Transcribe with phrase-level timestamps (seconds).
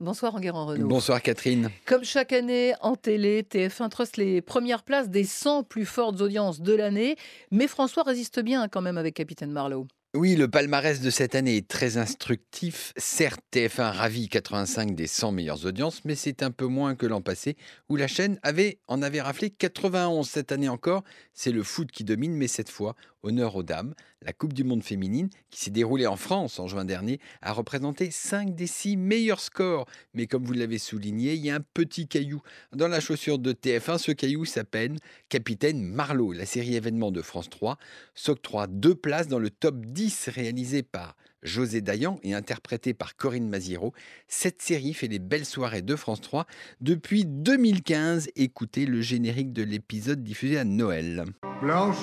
[0.00, 0.86] Bonsoir Enguerrand Renault.
[0.86, 1.70] Bonsoir Catherine.
[1.84, 6.60] Comme chaque année en télé, TF1 trust les premières places des 100 plus fortes audiences
[6.60, 7.16] de l'année.
[7.50, 9.88] Mais François résiste bien quand même avec Capitaine Marlowe.
[10.14, 12.92] Oui, le palmarès de cette année est très instructif.
[12.96, 17.20] Certes, TF1 ravit 85 des 100 meilleures audiences, mais c'est un peu moins que l'an
[17.20, 17.56] passé,
[17.88, 21.02] où la chaîne avait, en avait raflé 91 cette année encore.
[21.34, 23.94] C'est le foot qui domine, mais cette fois, honneur aux dames.
[24.22, 28.10] La Coupe du Monde féminine, qui s'est déroulée en France en juin dernier, a représenté
[28.10, 29.86] 5 des 6 meilleurs scores.
[30.14, 32.42] Mais comme vous l'avez souligné, il y a un petit caillou
[32.72, 33.98] dans la chaussure de TF1.
[33.98, 34.96] Ce caillou s'appelle
[35.28, 36.32] Capitaine Marlowe.
[36.32, 37.78] La série événement de France 3
[38.14, 43.48] s'octroie deux places dans le top 10 réalisé par José Dayan et interprété par Corinne
[43.48, 43.92] Maziero.
[44.26, 46.46] Cette série fait les belles soirées de France 3
[46.80, 48.30] depuis 2015.
[48.36, 51.24] Écoutez le générique de l'épisode diffusé à Noël.
[51.62, 51.96] Blanche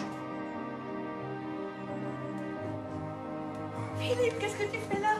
[4.05, 5.15] Philippe, qu'est-ce que tu fais là?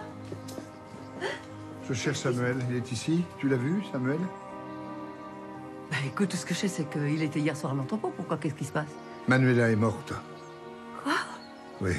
[1.88, 2.58] Je cherche Samuel.
[2.70, 3.24] Il est ici.
[3.40, 4.20] Tu l'as vu, Samuel?
[5.90, 8.14] Bah écoute, tout ce que je sais, c'est qu'il était hier soir à l'entrepôt.
[8.16, 8.38] Pourquoi?
[8.38, 8.90] Qu'est-ce qui se passe?
[9.28, 10.14] Manuela est morte.
[11.04, 11.14] Quoi?
[11.82, 11.94] Oui.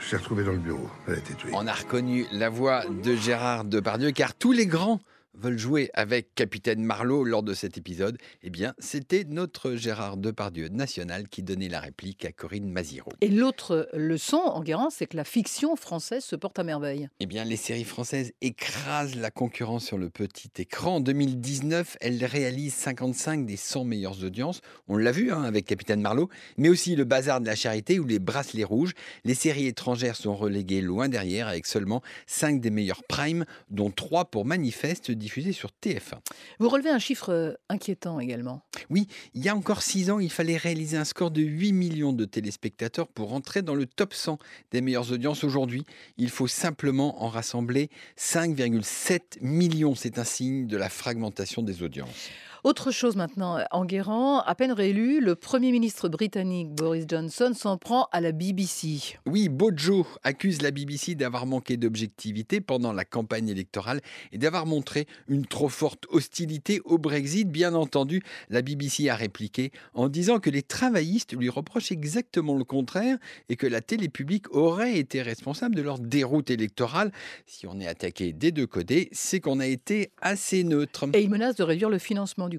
[0.00, 0.88] Je l'ai retrouvée dans le bureau.
[1.06, 1.50] Elle a été tuée.
[1.54, 5.00] On a reconnu la voix de Gérard Depardieu car tous les grands
[5.34, 10.68] veulent jouer avec Capitaine Marlowe lors de cet épisode, eh bien, c'était notre Gérard Depardieu
[10.68, 13.10] national qui donnait la réplique à Corinne Maziro.
[13.20, 17.08] Et l'autre leçon, Enguerrand, c'est que la fiction française se porte à merveille.
[17.20, 20.96] Eh bien, les séries françaises écrasent la concurrence sur le petit écran.
[20.96, 24.60] En 2019, elles réalisent 55 des 100 meilleures audiences.
[24.88, 28.04] On l'a vu hein, avec Capitaine Marlowe, mais aussi Le Bazar de la Charité ou
[28.04, 28.94] Les Bracelets Rouges.
[29.24, 34.26] Les séries étrangères sont reléguées loin derrière avec seulement 5 des meilleurs primes, dont 3
[34.26, 36.18] pour Manifeste diffusé sur TF1.
[36.58, 38.62] Vous relevez un chiffre euh, inquiétant également.
[38.90, 42.12] Oui, il y a encore 6 ans, il fallait réaliser un score de 8 millions
[42.12, 44.38] de téléspectateurs pour entrer dans le top 100
[44.70, 45.42] des meilleures audiences.
[45.42, 45.84] Aujourd'hui,
[46.18, 49.94] il faut simplement en rassembler 5,7 millions.
[49.94, 52.28] C'est un signe de la fragmentation des audiences.
[52.64, 58.08] Autre chose maintenant, Enguerrand, à peine réélu, le Premier ministre britannique Boris Johnson s'en prend
[58.10, 59.18] à la BBC.
[59.26, 64.00] Oui, Bojo accuse la BBC d'avoir manqué d'objectivité pendant la campagne électorale
[64.32, 67.46] et d'avoir montré une trop forte hostilité au Brexit.
[67.50, 72.64] Bien entendu, la BBC a répliqué en disant que les travaillistes lui reprochent exactement le
[72.64, 73.18] contraire
[73.50, 77.12] et que la télé publique aurait été responsable de leur déroute électorale.
[77.44, 81.04] Si on est attaqué des deux côtés, c'est qu'on a été assez neutre.
[81.12, 82.53] Et il menace de réduire le financement du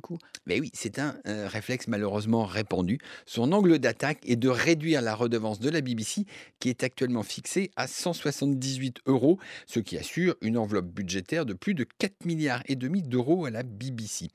[0.45, 2.99] Mais oui, c'est un euh, réflexe malheureusement répandu.
[3.25, 6.25] Son angle d'attaque est de réduire la redevance de la BBC,
[6.59, 11.73] qui est actuellement fixée à 178 euros, ce qui assure une enveloppe budgétaire de plus
[11.73, 14.29] de 4 milliards et demi d'euros à la BBC.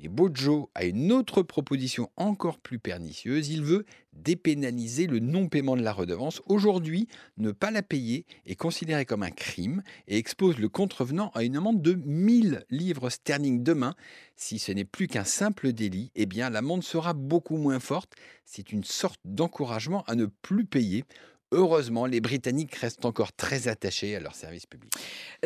[0.00, 3.48] Mais Bojo a une autre proposition encore plus pernicieuse.
[3.50, 6.42] Il veut dépénaliser le non-paiement de la redevance.
[6.46, 11.44] Aujourd'hui, ne pas la payer est considéré comme un crime et expose le contrevenant à
[11.44, 13.94] une amende de 1000 livres sterling demain.
[14.36, 18.14] Si ce n'est plus qu'un simple délit, eh bien l'amende sera beaucoup moins forte.
[18.44, 21.04] C'est une sorte d'encouragement à ne plus payer.
[21.56, 24.92] Heureusement, les Britanniques restent encore très attachés à leur service public.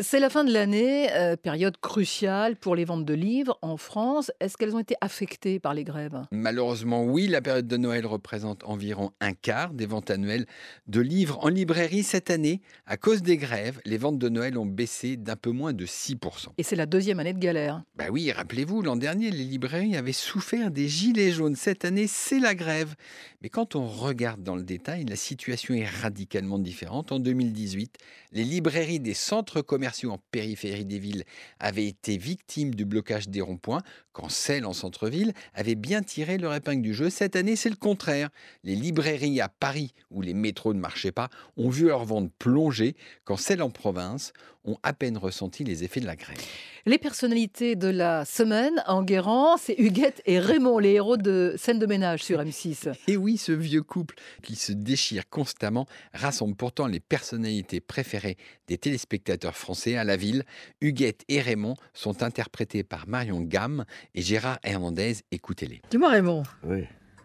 [0.00, 4.32] C'est la fin de l'année, euh, période cruciale pour les ventes de livres en France.
[4.41, 6.19] Est-ce qu'elles ont été affectées par les grèves?
[6.30, 7.26] Malheureusement, oui.
[7.26, 10.46] La période de Noël représente environ un quart des ventes annuelles
[10.86, 12.62] de livres en librairie cette année.
[12.86, 16.16] À cause des grèves, les ventes de Noël ont baissé d'un peu moins de 6%.
[16.56, 17.82] Et c'est la deuxième année de galère.
[17.96, 21.54] Bah oui, rappelez-vous, l'an dernier, les librairies avaient souffert des gilets jaunes.
[21.54, 22.94] Cette année, c'est la grève.
[23.42, 27.12] Mais quand on regarde dans le détail, la situation est radicalement différente.
[27.12, 27.97] En 2018,
[28.32, 31.25] les librairies des centres commerciaux en périphérie des villes
[31.60, 33.82] avaient été victimes du blocage des ronds-points,
[34.12, 37.08] quand celles en centre-ville avaient bien tiré leur épingle du jeu.
[37.08, 38.31] Cette année, c'est le contraire.
[38.64, 42.97] Les librairies à Paris, où les métros ne marchaient pas, ont vu leur vente plonger,
[43.25, 44.32] quand celles en province
[44.64, 46.37] ont à peine ressenti les effets de la grève.
[46.84, 51.78] Les personnalités de la semaine en Guérant, c'est Huguette et Raymond, les héros de scène
[51.78, 52.94] de ménage sur M6.
[53.06, 58.78] Et oui, ce vieux couple qui se déchire constamment rassemble pourtant les personnalités préférées des
[58.78, 60.44] téléspectateurs français à la ville.
[60.81, 65.17] Huguette et Raymond sont interprétés par Marion Gamme et Gérard Hernandez.
[65.31, 65.81] Écoutez-les.
[65.90, 66.85] Dis-moi Raymond, Oui.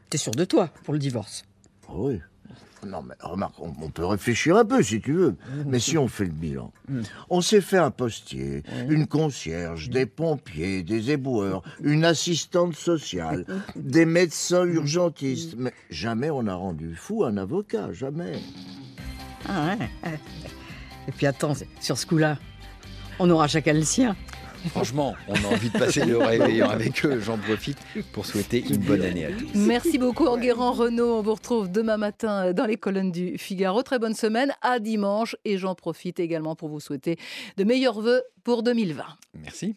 [0.10, 1.44] t'es sûr de toi pour le divorce?
[1.88, 2.20] Ah oui.
[2.86, 5.36] Non, mais remarque, on, on peut réfléchir un peu si tu veux.
[5.66, 6.72] Mais si on fait le bilan,
[7.30, 13.46] on s'est fait un postier, une concierge, des pompiers, des éboueurs, une assistante sociale,
[13.76, 15.56] des médecins urgentistes.
[15.58, 18.34] Mais jamais on a rendu fou un avocat, jamais.
[19.48, 19.90] Ah ouais
[21.08, 22.38] Et puis attends, sur ce coup-là,
[23.20, 24.16] on aura chacun le sien.
[24.70, 27.20] Franchement, on a envie de passer le réveillon avec eux.
[27.20, 27.78] J'en profite
[28.12, 29.50] pour souhaiter une bonne année à tous.
[29.56, 31.18] Merci beaucoup Enguerrand Renaud.
[31.18, 33.84] On vous retrouve demain matin dans les colonnes du Figaro.
[33.84, 35.36] Très bonne semaine, à dimanche.
[35.46, 37.18] Et j'en profite également pour vous souhaiter
[37.58, 39.04] de meilleurs vœux pour 2020.
[39.42, 39.72] Merci.